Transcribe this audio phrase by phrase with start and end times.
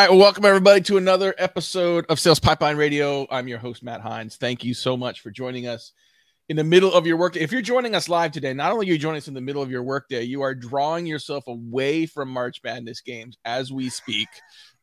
[0.00, 0.08] Right.
[0.08, 3.26] Well, welcome everybody to another episode of Sales Pipeline Radio.
[3.30, 4.36] I'm your host, Matt Heinz.
[4.36, 5.92] Thank you so much for joining us
[6.48, 7.40] in the middle of your workday.
[7.40, 9.60] If you're joining us live today, not only are you joining us in the middle
[9.60, 14.28] of your workday, you are drawing yourself away from March Madness games as we speak.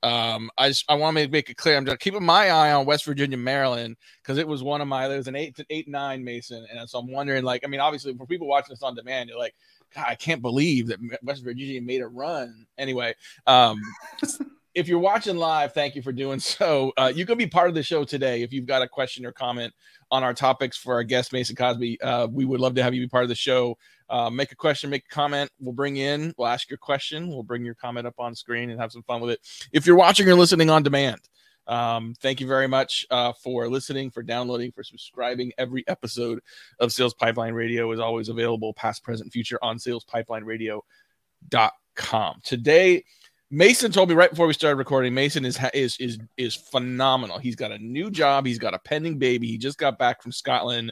[0.04, 1.78] Um, I just I want to make it clear.
[1.78, 5.08] I'm just keeping my eye on West Virginia, Maryland, because it was one of my
[5.08, 5.52] there was an
[5.88, 8.94] nine Mason, and so I'm wondering, like, I mean, obviously for people watching this on
[8.94, 9.56] demand, you're like,
[9.96, 12.68] God, I can't believe that West Virginia made a run.
[12.78, 13.16] Anyway,
[13.48, 13.82] um,
[14.78, 16.94] if you're watching live, thank you for doing so.
[16.98, 18.44] Uh, you can be part of the show today.
[18.44, 19.74] If you've got a question or comment
[20.12, 23.02] on our topics for our guest, Mason Cosby, uh, we would love to have you
[23.02, 23.76] be part of the show.
[24.08, 25.50] Uh, make a question, make a comment.
[25.60, 27.30] We'll bring in, we'll ask your question.
[27.30, 29.40] We'll bring your comment up on screen and have some fun with it.
[29.74, 31.28] If you're watching or listening on demand,
[31.66, 35.52] um, thank you very much uh, for listening, for downloading, for subscribing.
[35.58, 36.40] Every episode
[36.80, 42.42] of Sales Pipeline Radio is always available, past, present, future, on salespipelineradio.com.
[42.44, 43.04] Today,
[43.50, 45.14] Mason told me right before we started recording.
[45.14, 47.38] Mason is is is is phenomenal.
[47.38, 48.46] He's got a new job.
[48.46, 49.48] He's got a pending baby.
[49.48, 50.92] He just got back from Scotland.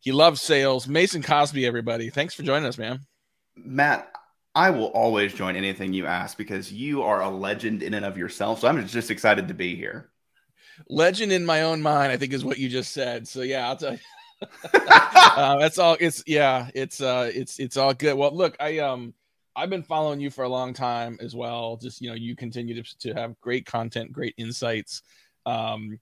[0.00, 0.86] He loves sales.
[0.86, 2.08] Mason Cosby, everybody.
[2.08, 3.00] Thanks for joining us, man.
[3.56, 4.12] Matt,
[4.54, 8.16] I will always join anything you ask because you are a legend in and of
[8.16, 8.60] yourself.
[8.60, 10.10] So I'm just excited to be here.
[10.88, 13.26] Legend in my own mind, I think, is what you just said.
[13.26, 13.98] So yeah, I'll tell you.
[14.72, 15.96] uh, that's all.
[15.98, 16.70] It's yeah.
[16.74, 17.28] It's uh.
[17.34, 18.16] It's it's all good.
[18.16, 19.14] Well, look, I um
[19.58, 21.76] I've been following you for a long time as well.
[21.76, 25.02] Just you know, you continue to, to have great content, great insights.
[25.46, 25.98] Um,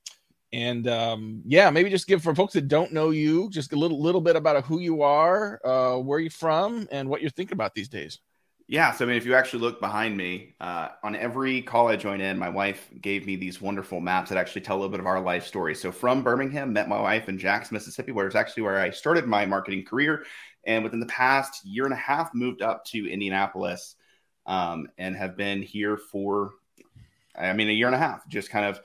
[0.53, 4.01] and um, yeah, maybe just give for folks that don't know you, just a little
[4.01, 7.75] little bit about who you are, uh, where you're from, and what you're thinking about
[7.75, 8.21] these days.
[8.69, 11.95] Yeah, so I mean, if you actually look behind me, uh, on every call I
[11.95, 14.99] join in, my wife gave me these wonderful maps that actually tell a little bit
[14.99, 15.73] of our life story.
[15.75, 19.27] So from Birmingham, met my wife in Jackson, Mississippi, where it's actually where I started
[19.27, 20.25] my marketing career,
[20.67, 23.95] and within the past year and a half moved up to Indianapolis
[24.45, 26.53] um, and have been here for
[27.39, 28.29] I mean a year and a half.
[28.29, 28.81] Just kind of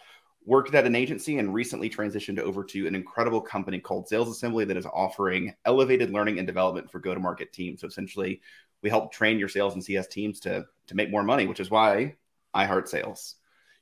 [0.45, 4.65] worked at an agency and recently transitioned over to an incredible company called Sales Assembly
[4.65, 7.81] that is offering elevated learning and development for go to market teams.
[7.81, 8.41] So essentially
[8.81, 11.71] we help train your sales and CS teams to to make more money which is
[11.71, 12.15] why
[12.53, 13.35] I heart sales.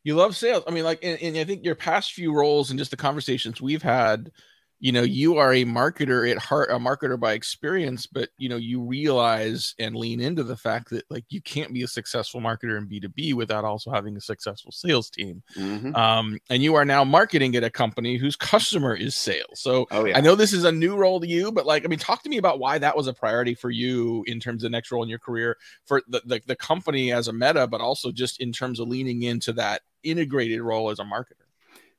[0.04, 0.64] You love sales.
[0.68, 3.62] I mean like and, and I think your past few roles and just the conversations
[3.62, 4.32] we've had
[4.80, 8.56] you know you are a marketer at heart a marketer by experience but you know
[8.56, 12.78] you realize and lean into the fact that like you can't be a successful marketer
[12.78, 15.94] in b2b without also having a successful sales team mm-hmm.
[15.96, 20.06] um, and you are now marketing at a company whose customer is sales so oh,
[20.06, 20.18] yeah.
[20.18, 22.30] i know this is a new role to you but like i mean talk to
[22.30, 25.10] me about why that was a priority for you in terms of next role in
[25.10, 28.80] your career for the, the, the company as a meta but also just in terms
[28.80, 31.34] of leaning into that integrated role as a marketer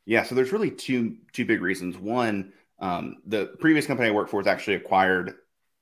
[0.07, 4.31] yeah so there's really two two big reasons one um, the previous company I worked
[4.31, 5.35] for was actually acquired,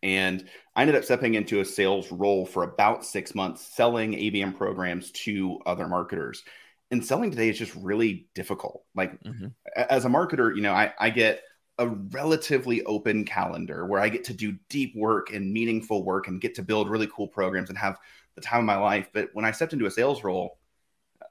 [0.02, 0.44] and
[0.74, 5.10] I ended up stepping into a sales role for about six months, selling ABM programs
[5.12, 6.42] to other marketers.
[6.90, 8.84] And selling today is just really difficult.
[8.94, 9.48] Like mm-hmm.
[9.76, 11.42] as a marketer, you know, I, I get
[11.78, 16.40] a relatively open calendar where I get to do deep work and meaningful work and
[16.40, 17.98] get to build really cool programs and have
[18.34, 19.10] the time of my life.
[19.12, 20.58] But when I stepped into a sales role,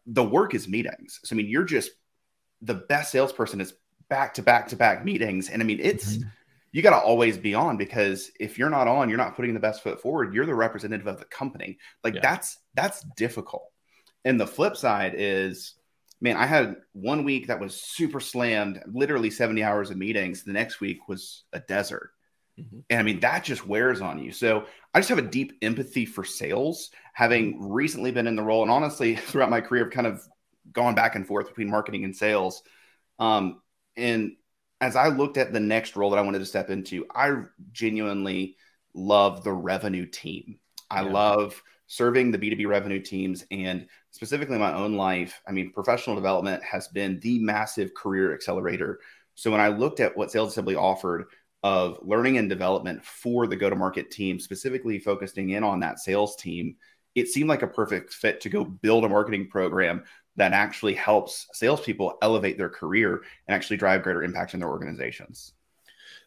[0.06, 1.20] the work is meetings.
[1.24, 1.92] So I mean, you're just
[2.62, 3.74] the best salesperson is
[4.09, 5.50] back to back to back meetings.
[5.50, 6.29] And I mean, it's mm-hmm.
[6.72, 9.59] you got to always be on because if you're not on, you're not putting the
[9.59, 10.34] best foot forward.
[10.34, 11.78] You're the representative of the company.
[12.03, 12.22] Like yeah.
[12.22, 13.69] that's that's difficult.
[14.25, 15.75] And the flip side is,
[16.19, 20.44] man, I had one week that was super slammed, literally 70 hours of meetings.
[20.44, 22.12] The next week was a desert.
[22.59, 22.79] Mm-hmm.
[22.89, 24.31] And I mean, that just wears on you.
[24.31, 27.72] So I just have a deep empathy for sales, having mm-hmm.
[27.72, 28.63] recently been in the role.
[28.63, 30.28] And honestly, throughout my career, I've kind of
[30.74, 32.63] gone back and forth between marketing and sales.
[33.19, 33.62] Um,
[33.97, 34.34] and
[34.80, 38.56] as I looked at the next role that I wanted to step into, I genuinely
[38.94, 40.59] love the revenue team.
[40.90, 41.12] I yeah.
[41.12, 45.42] love serving the B2B revenue teams and specifically my own life.
[45.48, 49.00] I mean, professional development has been the massive career accelerator.
[49.36, 51.25] So when I looked at what Sales Assembly offered
[51.63, 56.00] of learning and development for the go to market team, specifically focusing in on that
[56.00, 56.75] sales team,
[57.16, 60.04] it seemed like a perfect fit to go build a marketing program
[60.38, 65.54] that actually helps salespeople elevate their career and actually drive greater impact in their organizations.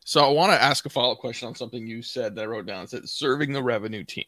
[0.04, 2.66] So I want to ask a follow-up question on something you said that I wrote
[2.66, 2.84] down.
[2.84, 4.24] It said serving the revenue team.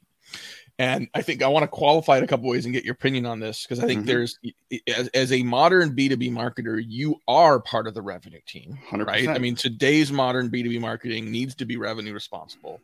[0.79, 3.26] And I think I want to qualify it a couple ways and get your opinion
[3.26, 4.06] on this because I think mm-hmm.
[4.06, 4.38] there's
[4.88, 9.06] as, as, a modern B2B marketer, you are part of the revenue team, 100%.
[9.06, 9.29] right?
[9.29, 12.81] I mean, today's modern B2B marketing needs to be revenue responsible.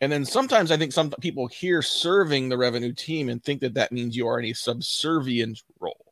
[0.00, 3.74] And then sometimes I think some people hear serving the revenue team and think that
[3.74, 6.03] that means you are in a subservient role.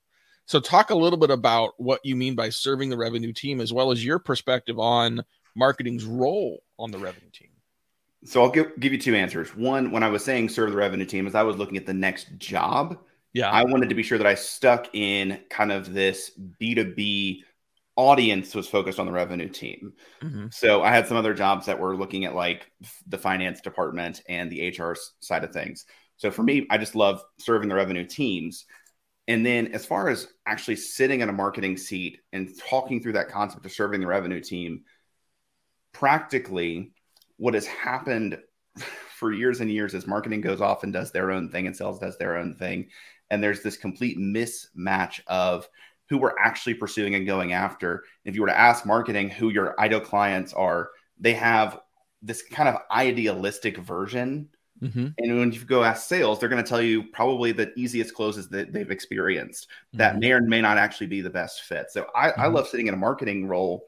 [0.46, 3.72] So, talk a little bit about what you mean by serving the revenue team, as
[3.72, 5.22] well as your perspective on
[5.54, 7.50] marketing's role on the revenue team.
[8.24, 9.54] So, I'll give, give you two answers.
[9.56, 11.94] One, when I was saying serve the revenue team, as I was looking at the
[11.94, 12.98] next job,
[13.32, 13.50] Yeah.
[13.50, 17.40] I wanted to be sure that I stuck in kind of this B2B
[17.96, 19.92] audience was focused on the revenue team.
[20.22, 20.46] Mm-hmm.
[20.50, 22.70] So I had some other jobs that were looking at like
[23.06, 25.84] the finance department and the HR side of things.
[26.16, 28.64] So for me, I just love serving the revenue teams.
[29.28, 33.28] And then as far as actually sitting in a marketing seat and talking through that
[33.28, 34.82] concept of serving the revenue team,
[35.92, 36.92] practically
[37.36, 38.38] what has happened
[39.18, 41.98] for years and years is marketing goes off and does their own thing and sales
[41.98, 42.88] does their own thing.
[43.30, 45.68] And there's this complete mismatch of
[46.08, 48.04] who we're actually pursuing and going after.
[48.24, 51.80] If you were to ask marketing who your ideal clients are, they have
[52.20, 54.48] this kind of idealistic version.
[54.82, 55.08] Mm-hmm.
[55.18, 58.48] And when you go ask sales, they're going to tell you probably the easiest closes
[58.48, 59.98] that they've experienced mm-hmm.
[59.98, 61.90] that may or may not actually be the best fit.
[61.90, 62.40] So I, mm-hmm.
[62.40, 63.84] I love sitting in a marketing role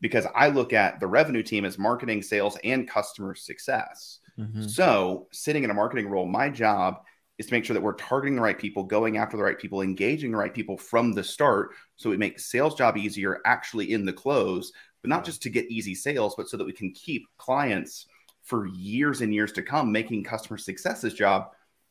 [0.00, 4.18] because I look at the revenue team as marketing, sales, and customer success.
[4.38, 4.64] Mm-hmm.
[4.64, 7.00] So, sitting in a marketing role, my job
[7.38, 9.80] is to make sure that we're targeting the right people, going after the right people,
[9.80, 14.04] engaging the right people from the start so we make sales job easier actually in
[14.04, 14.72] the close,
[15.02, 18.06] but not just to get easy sales, but so that we can keep clients
[18.46, 21.50] for years and years to come, making customer success's job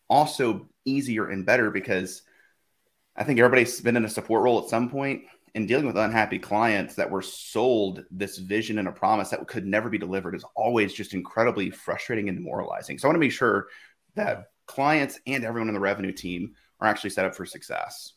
[0.09, 2.23] also easier and better because
[3.15, 5.23] I think everybody's been in a support role at some point
[5.53, 9.65] and dealing with unhappy clients that were sold this vision and a promise that could
[9.65, 12.97] never be delivered is always just incredibly frustrating and demoralizing.
[12.97, 13.67] So I want to make sure
[14.15, 18.13] that clients and everyone in the revenue team are actually set up for success.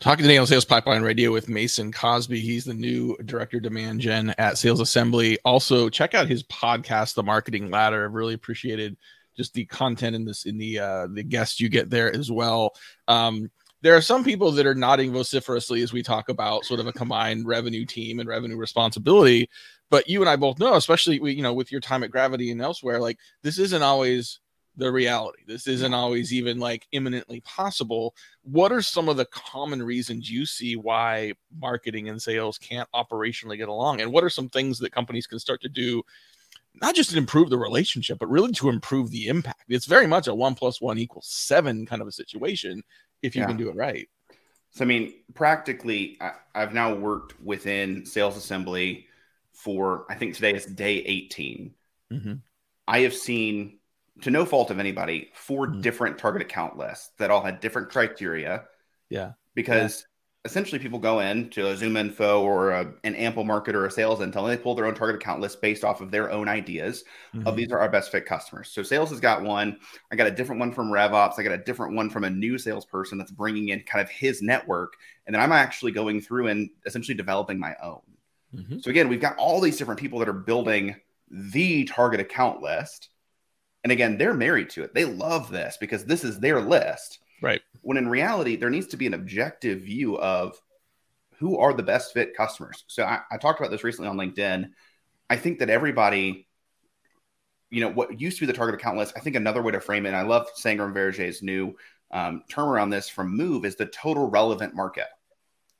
[0.00, 2.40] Talking today on Sales Pipeline Radio with Mason Cosby.
[2.40, 5.38] He's the new director demand gen at Sales Assembly.
[5.44, 8.06] Also, check out his podcast, The Marketing Ladder.
[8.06, 8.96] I've really appreciated
[9.36, 12.72] just the content in this in the uh the guests you get there as well.
[13.08, 13.50] Um,
[13.82, 16.94] there are some people that are nodding vociferously as we talk about sort of a
[16.94, 19.50] combined revenue team and revenue responsibility.
[19.90, 22.62] But you and I both know, especially you know with your time at Gravity and
[22.62, 24.40] elsewhere, like this isn't always
[24.80, 25.42] the reality.
[25.46, 28.14] This isn't always even like imminently possible.
[28.42, 33.58] What are some of the common reasons you see why marketing and sales can't operationally
[33.58, 34.00] get along?
[34.00, 36.02] And what are some things that companies can start to do,
[36.80, 39.64] not just to improve the relationship, but really to improve the impact?
[39.68, 42.82] It's very much a one plus one equals seven kind of a situation
[43.22, 43.48] if you yeah.
[43.48, 44.08] can do it right.
[44.70, 49.06] So, I mean, practically, I, I've now worked within sales assembly
[49.52, 51.74] for, I think today is day 18.
[52.12, 52.32] Mm-hmm.
[52.88, 53.79] I have seen,
[54.22, 55.80] to no fault of anybody, 4 mm-hmm.
[55.80, 58.64] different target account lists that all had different criteria.
[59.08, 59.32] Yeah.
[59.54, 60.06] Because
[60.44, 64.50] essentially people go in to a ZoomInfo or a, an Amplemarket or a SalesIntel, and
[64.50, 67.46] they pull their own target account list based off of their own ideas mm-hmm.
[67.46, 68.70] of these are our best fit customers.
[68.70, 69.78] So sales has got one.
[70.10, 71.38] I got a different one from RevOps.
[71.38, 74.40] I got a different one from a new salesperson that's bringing in kind of his
[74.40, 74.94] network,
[75.26, 78.00] and then I'm actually going through and essentially developing my own.
[78.54, 78.78] Mm-hmm.
[78.78, 80.96] So again, we've got all these different people that are building
[81.30, 83.10] the target account list.
[83.82, 84.94] And again, they're married to it.
[84.94, 87.18] They love this because this is their list.
[87.42, 87.62] Right.
[87.82, 90.60] When in reality, there needs to be an objective view of
[91.38, 92.84] who are the best fit customers.
[92.86, 94.70] So I, I talked about this recently on LinkedIn.
[95.30, 96.46] I think that everybody,
[97.70, 99.80] you know, what used to be the target account list, I think another way to
[99.80, 101.76] frame it, and I love Sangram Vajre's new
[102.10, 105.06] um, term around this from Move, is the total relevant market.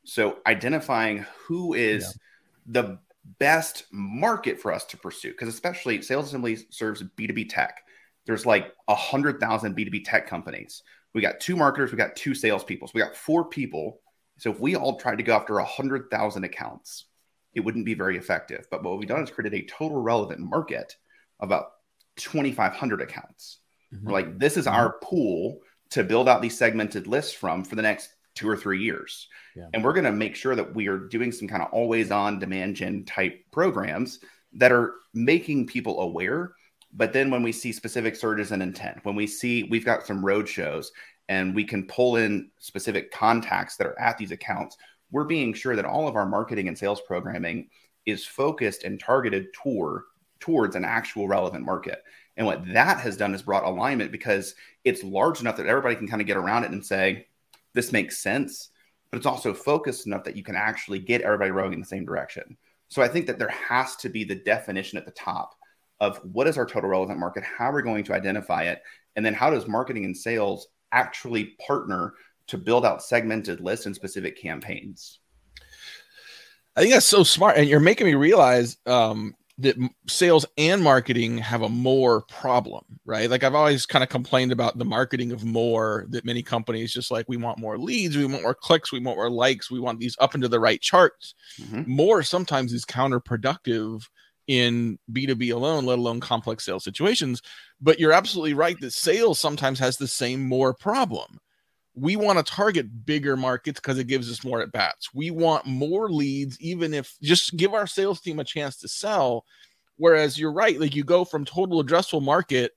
[0.05, 2.83] So identifying who is yeah.
[2.83, 2.99] the
[3.39, 7.83] best market for us to pursue, because especially Sales Assembly serves B2B tech.
[8.27, 10.83] There's like a hundred thousand B2B tech companies.
[11.15, 12.89] We got two marketers, we got two salespeople.
[12.89, 14.01] So we got four people.
[14.39, 17.07] So if we all tried to go after a hundred thousand accounts,
[17.55, 18.67] it wouldn't be very effective.
[18.71, 20.97] But what we've done is created a total relevant market
[21.41, 21.73] about
[22.17, 23.59] 2,500 accounts.
[23.93, 24.07] Mm-hmm.
[24.07, 24.77] We're like, this is mm-hmm.
[24.77, 25.59] our pool
[25.91, 29.29] to build out these segmented lists from for the next two or three years.
[29.57, 29.67] Yeah.
[29.75, 32.39] And we're going to make sure that we are doing some kind of always on
[32.39, 34.21] demand gen type programs
[34.55, 36.53] that are making people aware
[36.93, 40.25] but then when we see specific surges in intent, when we see we've got some
[40.25, 40.93] road shows
[41.29, 44.77] and we can pull in specific contacts that are at these accounts,
[45.11, 47.69] we're being sure that all of our marketing and sales programming
[48.07, 50.03] is focused and targeted toward
[50.41, 52.03] towards an actual relevant market.
[52.37, 54.55] And what that has done is brought alignment because
[54.85, 57.27] it's large enough that everybody can kind of get around it and say,
[57.75, 58.71] this makes sense.
[59.11, 62.07] But it's also focused enough that you can actually get everybody rowing in the same
[62.07, 62.57] direction.
[62.89, 65.55] So I think that there has to be the definition at the top
[66.01, 68.83] of what is our total relevant market, how are we're going to identify it,
[69.17, 72.15] and then how does marketing and sales actually partner
[72.51, 75.21] to build out segmented lists and specific campaigns.
[76.77, 79.77] I think that's so smart, and you're making me realize um, that
[80.09, 83.31] sales and marketing have a more problem, right?
[83.31, 87.11] Like I've always kind of complained about the marketing of more that many companies just
[87.11, 90.01] like we want more leads, we want more clicks, we want more likes, we want
[90.01, 91.35] these up into the right charts.
[91.61, 91.83] Mm-hmm.
[91.87, 94.03] More sometimes is counterproductive
[94.51, 97.41] in B2B alone, let alone complex sales situations.
[97.81, 101.39] But you're absolutely right that sales sometimes has the same more problem,
[101.95, 105.15] we want to target bigger markets because it gives us more at bats.
[105.15, 109.45] We want more leads, even if just give our sales team a chance to sell.
[109.99, 112.73] Whereas you're right, like you go from total addressable market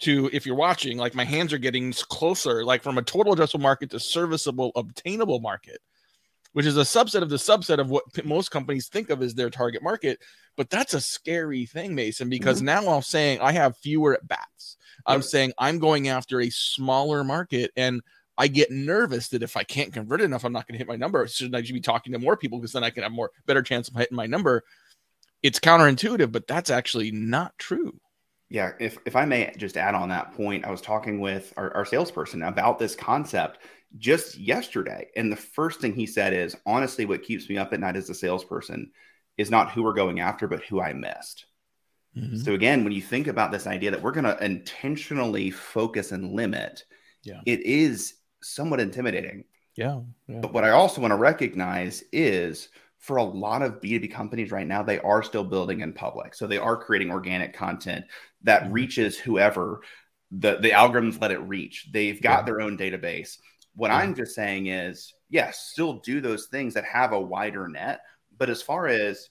[0.00, 3.60] to if you're watching, like my hands are getting closer, like from a total addressable
[3.60, 5.80] market to serviceable, obtainable market,
[6.54, 9.50] which is a subset of the subset of what most companies think of as their
[9.50, 10.18] target market.
[10.56, 12.66] But that's a scary thing, Mason, because mm-hmm.
[12.66, 14.76] now I'm saying I have fewer at bats.
[15.06, 18.00] I'm saying I'm going after a smaller market and
[18.36, 20.96] I get nervous that if I can't convert enough, I'm not going to hit my
[20.96, 21.26] number.
[21.26, 23.62] Shouldn't I should be talking to more people because then I can have more better
[23.62, 24.64] chance of hitting my number?
[25.42, 28.00] It's counterintuitive, but that's actually not true.
[28.48, 31.74] Yeah, if if I may just add on that point, I was talking with our,
[31.74, 33.58] our salesperson about this concept
[33.96, 37.80] just yesterday, and the first thing he said is, honestly, what keeps me up at
[37.80, 38.90] night as a salesperson
[39.36, 41.46] is not who we're going after, but who I missed.
[42.16, 42.36] Mm-hmm.
[42.36, 46.32] So again, when you think about this idea that we're going to intentionally focus and
[46.32, 46.84] limit,
[47.24, 47.40] yeah.
[47.44, 49.44] it is somewhat intimidating.
[49.76, 50.38] Yeah, yeah.
[50.38, 54.66] But what I also want to recognize is for a lot of B2B companies right
[54.66, 56.34] now, they are still building in public.
[56.34, 58.06] So they are creating organic content
[58.42, 58.72] that mm-hmm.
[58.72, 59.80] reaches whoever
[60.30, 61.88] the, the algorithms let it reach.
[61.92, 62.44] They've got yeah.
[62.44, 63.38] their own database.
[63.74, 63.98] What yeah.
[63.98, 68.00] I'm just saying is, yes, still do those things that have a wider net.
[68.38, 69.28] But as far as,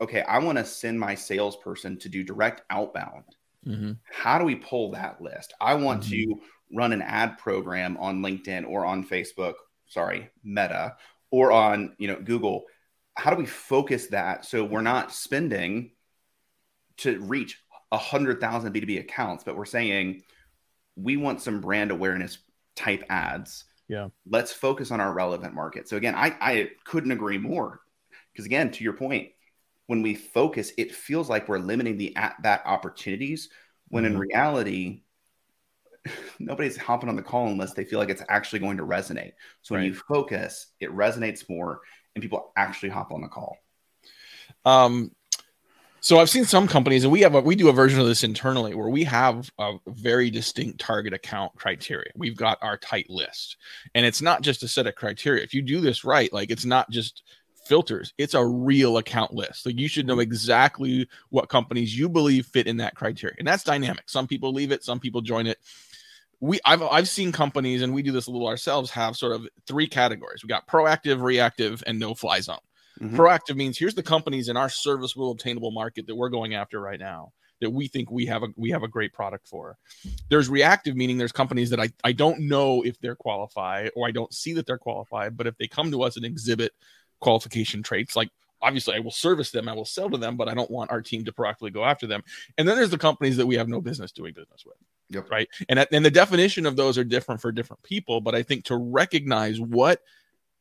[0.00, 3.24] okay, I want to send my salesperson to do direct outbound.
[3.66, 3.92] Mm-hmm.
[4.10, 5.54] How do we pull that list?
[5.60, 6.32] I want mm-hmm.
[6.32, 6.40] to
[6.74, 9.54] run an ad program on LinkedIn or on Facebook,
[9.86, 10.96] sorry, Meta,
[11.30, 12.64] or on, you know, Google.
[13.14, 15.92] How do we focus that so we're not spending
[16.98, 17.58] to reach
[17.90, 20.22] a hundred thousand B2B accounts, but we're saying
[20.96, 22.38] we want some brand awareness
[22.74, 23.64] type ads.
[23.88, 24.08] Yeah.
[24.28, 25.88] Let's focus on our relevant market.
[25.88, 27.81] So again, I, I couldn't agree more.
[28.32, 29.28] Because again, to your point,
[29.86, 33.50] when we focus, it feels like we're limiting the at that opportunities
[33.88, 34.14] when mm-hmm.
[34.14, 35.02] in reality,
[36.38, 39.32] nobody's hopping on the call unless they feel like it's actually going to resonate.
[39.62, 41.80] So when you focus, it resonates more
[42.14, 43.56] and people actually hop on the call.
[44.64, 45.12] Um,
[46.00, 48.24] so I've seen some companies, and we have a, we do a version of this
[48.24, 52.10] internally where we have a very distinct target account criteria.
[52.16, 53.56] We've got our tight list,
[53.94, 55.44] and it's not just a set of criteria.
[55.44, 57.22] If you do this right, like it's not just
[57.64, 59.62] filters, it's a real account list.
[59.62, 63.64] So you should know exactly what companies you believe fit in that criteria, and that's
[63.64, 64.08] dynamic.
[64.08, 65.58] Some people leave it, some people join it
[66.42, 69.48] we I've I've seen companies and we do this a little ourselves have sort of
[69.66, 70.42] three categories.
[70.42, 72.58] We got proactive, reactive, and no fly zone.
[73.00, 73.16] Mm-hmm.
[73.16, 76.98] Proactive means here's the companies in our serviceable obtainable market that we're going after right
[76.98, 79.78] now that we think we have a we have a great product for.
[80.28, 84.10] There's reactive meaning there's companies that I, I don't know if they're qualified or I
[84.10, 86.72] don't see that they're qualified, but if they come to us and exhibit
[87.22, 88.28] qualification traits like
[88.60, 91.02] obviously I will service them, I will sell to them, but I don't want our
[91.02, 92.22] team to proactively go after them.
[92.56, 94.76] And then there's the companies that we have no business doing business with.
[95.10, 95.30] Yep.
[95.30, 95.48] Right.
[95.68, 98.20] And, and the definition of those are different for different people.
[98.20, 100.00] But I think to recognize what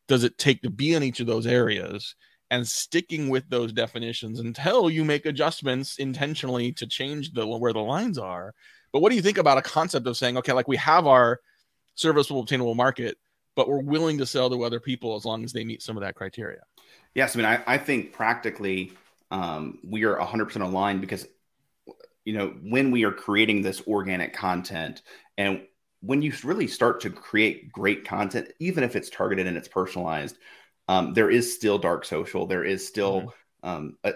[0.07, 2.15] does it take to be in each of those areas
[2.49, 7.79] and sticking with those definitions until you make adjustments intentionally to change the where the
[7.79, 8.53] lines are.
[8.91, 11.39] But what do you think about a concept of saying, okay, like we have our
[11.95, 13.17] serviceable obtainable market,
[13.55, 16.01] but we're willing to sell to other people as long as they meet some of
[16.03, 16.61] that criteria?
[17.15, 18.93] Yes, I mean, I, I think practically
[19.31, 21.27] um, we are 100% aligned because,
[22.23, 25.01] you know, when we are creating this organic content
[25.37, 25.61] and
[26.01, 30.37] when you really start to create great content, even if it's targeted and it's personalized,
[30.87, 32.45] um, there is still dark social.
[32.47, 33.69] There is still mm-hmm.
[33.69, 34.13] um, a,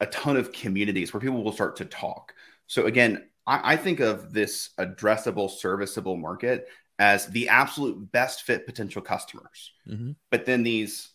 [0.00, 2.34] a ton of communities where people will start to talk.
[2.66, 8.66] So again, I, I think of this addressable, serviceable market as the absolute best fit
[8.66, 9.72] potential customers.
[9.88, 10.12] Mm-hmm.
[10.30, 11.10] But then these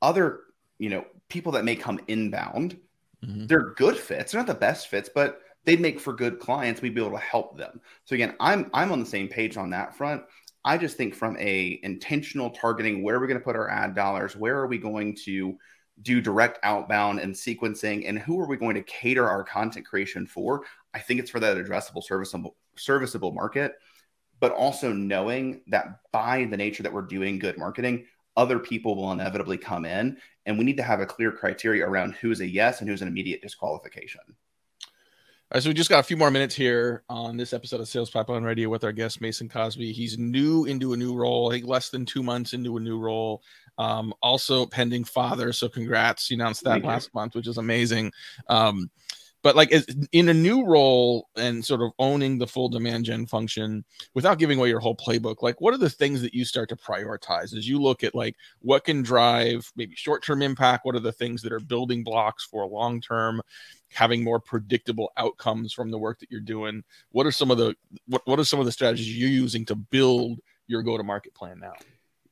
[0.00, 0.40] other
[0.78, 2.78] you know, people that may come inbound,
[3.24, 3.46] mm-hmm.
[3.46, 4.32] they're good fits.
[4.32, 6.80] They're not the best fits, but they make for good clients.
[6.80, 7.80] We'd be able to help them.
[8.04, 10.22] So again, I'm I'm on the same page on that front.
[10.64, 13.94] I just think from a intentional targeting, where are we going to put our ad
[13.94, 14.36] dollars?
[14.36, 15.56] Where are we going to
[16.02, 18.08] do direct outbound and sequencing?
[18.08, 20.62] And who are we going to cater our content creation for?
[20.94, 23.72] I think it's for that addressable serviceable serviceable market,
[24.40, 29.12] but also knowing that by the nature that we're doing good marketing, other people will
[29.12, 30.16] inevitably come in
[30.46, 33.08] and we need to have a clear criteria around who's a yes and who's an
[33.08, 34.20] immediate disqualification
[35.50, 37.88] all right, so we just got a few more minutes here on this episode of
[37.88, 39.92] Sales Pipeline Radio with our guest Mason Cosby.
[39.92, 42.98] He's new into a new role, I think less than two months into a new
[42.98, 43.42] role.
[43.78, 46.30] Um, also pending father, so congrats!
[46.30, 47.10] You announced that Thank last you.
[47.14, 48.12] month, which is amazing.
[48.50, 48.90] Um,
[49.48, 49.72] but like
[50.12, 54.58] in a new role and sort of owning the full demand gen function without giving
[54.58, 57.66] away your whole playbook like what are the things that you start to prioritize as
[57.66, 61.50] you look at like what can drive maybe short-term impact what are the things that
[61.50, 63.40] are building blocks for long term
[63.90, 67.74] having more predictable outcomes from the work that you're doing what are some of the
[68.06, 71.32] what, what are some of the strategies you're using to build your go to market
[71.32, 71.72] plan now?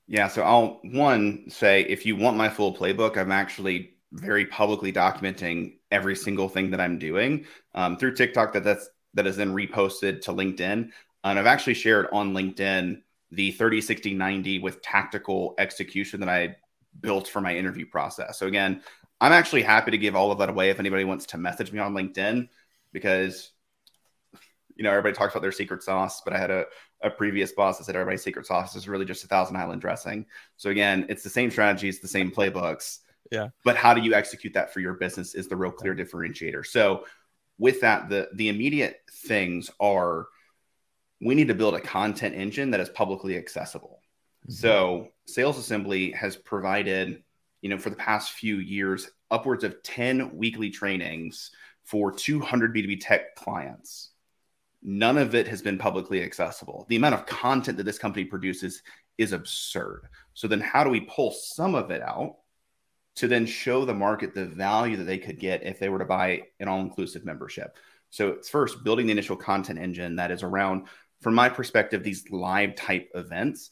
[0.07, 4.93] Yeah, so I'll one say if you want my full playbook, I'm actually very publicly
[4.93, 8.53] documenting every single thing that I'm doing um, through TikTok.
[8.53, 10.91] That that's that is then reposted to LinkedIn,
[11.25, 16.57] and I've actually shared on LinkedIn the 30, 60, 90 with tactical execution that I
[17.01, 18.39] built for my interview process.
[18.39, 18.83] So again,
[19.21, 21.79] I'm actually happy to give all of that away if anybody wants to message me
[21.79, 22.49] on LinkedIn
[22.93, 23.51] because
[24.77, 26.67] you know everybody talks about their secret sauce, but I had a,
[27.03, 30.27] a previous boss that said everybody's secret sauce is really just a thousand island dressing.
[30.57, 32.99] So again, it's the same strategies, the same playbooks.
[33.31, 33.49] Yeah.
[33.65, 36.67] But how do you execute that for your business is the real clear differentiator.
[36.67, 37.05] So
[37.59, 40.27] with that, the the immediate things are
[41.21, 44.01] we need to build a content engine that is publicly accessible.
[44.45, 44.53] Mm-hmm.
[44.53, 47.23] So Sales Assembly has provided,
[47.63, 51.51] you know, for the past few years, upwards of 10 weekly trainings
[51.85, 54.11] for 200 B2B tech clients.
[54.83, 56.87] None of it has been publicly accessible.
[56.89, 58.83] The amount of content that this company produces
[59.19, 60.09] is absurd.
[60.35, 62.37] So then how do we pull some of it out
[63.17, 66.05] to then show the market the value that they could get if they were to
[66.05, 67.77] buy an all-inclusive membership?
[68.11, 70.87] So it's first building the initial content engine that is around
[71.21, 73.71] from my perspective, these live type events.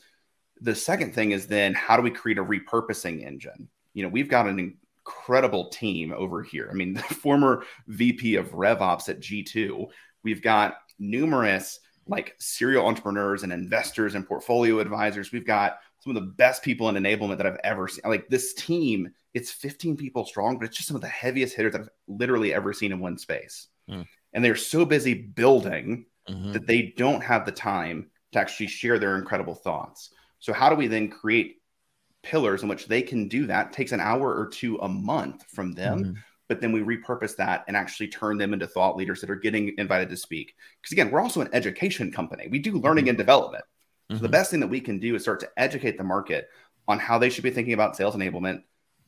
[0.60, 3.68] The second thing is then how do we create a repurposing engine?
[3.92, 6.68] You know, we've got an incredible team over here.
[6.70, 9.86] I mean, the former VP of RevOps at G2,
[10.22, 15.32] we've got numerous like serial entrepreneurs and investors and portfolio advisors.
[15.32, 18.02] We've got some of the best people in enablement that I've ever seen.
[18.04, 21.74] Like this team, it's 15 people strong, but it's just some of the heaviest hitters
[21.74, 23.66] I've literally ever seen in one space.
[23.90, 24.06] Mm.
[24.32, 26.52] And they're so busy building mm-hmm.
[26.52, 30.10] that they don't have the time to actually share their incredible thoughts.
[30.38, 31.56] So, how do we then create
[32.22, 33.68] pillars in which they can do that?
[33.68, 35.98] It takes an hour or two a month from them.
[35.98, 36.12] Mm-hmm.
[36.46, 39.74] But then we repurpose that and actually turn them into thought leaders that are getting
[39.78, 40.54] invited to speak.
[40.80, 42.48] Because again, we're also an education company.
[42.48, 43.10] We do learning mm-hmm.
[43.10, 43.64] and development.
[44.10, 44.32] So the mm-hmm.
[44.32, 46.50] best thing that we can do is start to educate the market
[46.86, 48.62] on how they should be thinking about sales enablement,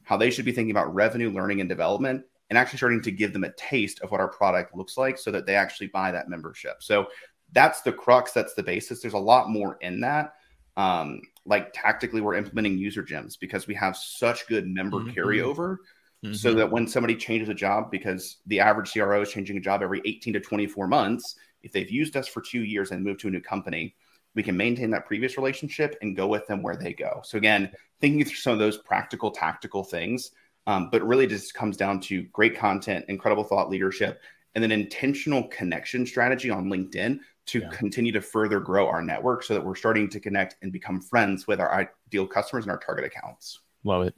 [0.06, 3.32] how they should be thinking about revenue, learning, and development, and actually starting to give
[3.32, 6.28] them a taste of what our product looks like so that they actually buy that
[6.28, 6.76] membership.
[6.80, 7.08] So
[7.52, 9.02] that's the crux, that's the basis.
[9.02, 10.34] There's a lot more in that.
[10.76, 15.10] Um, like tactically, we're implementing UserGems because we have such good member mm-hmm.
[15.10, 15.78] carryover.
[16.24, 16.34] Mm-hmm.
[16.34, 19.82] So that when somebody changes a job, because the average CRO is changing a job
[19.82, 23.28] every 18 to 24 months, if they've used us for two years and moved to
[23.28, 23.96] a new company,
[24.36, 27.20] we can maintain that previous relationship and go with them where they go.
[27.24, 30.30] So again, thinking through some of those practical, tactical things
[30.66, 34.20] um, but really just comes down to great content, incredible thought leadership,
[34.54, 37.68] and then intentional connection strategy on LinkedIn to yeah.
[37.70, 41.46] continue to further grow our network so that we're starting to connect and become friends
[41.46, 43.60] with our ideal customers and our target accounts.
[43.84, 44.14] Love it.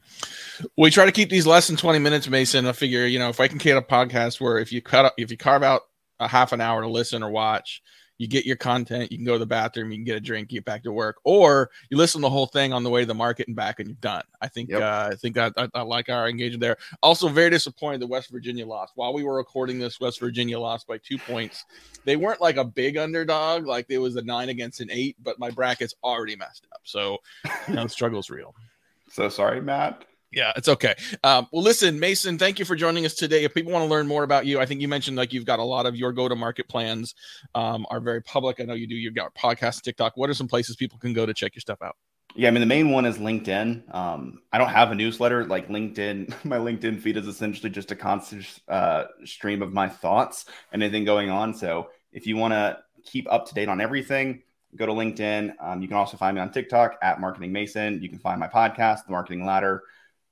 [0.78, 2.66] We try to keep these less than 20 minutes, Mason.
[2.66, 5.14] I figure, you know, if I can create a podcast where if you cut up,
[5.18, 5.83] if you carve out
[6.18, 7.83] a half an hour to listen or watch,
[8.18, 10.48] you get your content, you can go to the bathroom, you can get a drink,
[10.48, 13.07] get back to work, or you listen to the whole thing on the way to
[13.07, 14.24] the market and back, and you're done.
[14.40, 14.83] I think yep.
[14.83, 16.76] uh, I think I, I, I, like our engagement there.
[17.02, 18.92] Also, very disappointed that West Virginia lost.
[18.96, 21.64] While we were recording this, West Virginia lost by two points.
[22.04, 25.38] They weren't like a big underdog, like it was a nine against an eight, but
[25.38, 26.81] my bracket's already messed up.
[26.83, 27.18] So,
[27.68, 28.54] you know, the struggle's real.
[29.11, 30.94] So sorry, Matt yeah, it's okay.
[31.24, 33.44] Um, well, listen, Mason, thank you for joining us today.
[33.44, 35.58] If people want to learn more about you, I think you mentioned like you've got
[35.58, 37.14] a lot of your go-to-market plans
[37.54, 38.60] um, are very public.
[38.60, 38.94] I know you do.
[38.94, 40.16] You've got podcast, TikTok.
[40.16, 41.96] What are some places people can go to check your stuff out?
[42.34, 43.94] Yeah, I mean the main one is LinkedIn.
[43.94, 46.32] Um, I don't have a newsletter like LinkedIn.
[46.44, 51.04] My LinkedIn feed is essentially just a constant uh, stream of my thoughts and anything
[51.04, 51.54] going on.
[51.54, 54.42] So if you want to keep up to date on everything,
[54.76, 55.54] go to LinkedIn.
[55.60, 58.02] Um, you can also find me on TikTok at Marketing Mason.
[58.02, 59.82] You can find my podcast, The Marketing Ladder.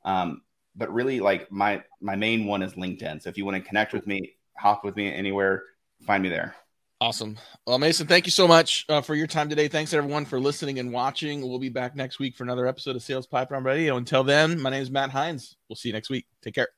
[0.07, 0.41] Um,
[0.75, 3.23] but really, like my my main one is LinkedIn.
[3.23, 5.65] So if you want to connect with me, hop with me anywhere,
[6.07, 6.55] find me there.
[6.99, 7.37] Awesome.
[7.67, 9.69] Well, Mason, thank you so much uh, for your time today.
[9.69, 11.43] Thanks everyone for listening and watching.
[11.43, 13.99] We'll be back next week for another episode of Sales Pipeline Radio.
[13.99, 15.57] Until then, my name is Matt Heinz.
[15.69, 16.27] We'll see you next week.
[16.41, 16.69] Take care.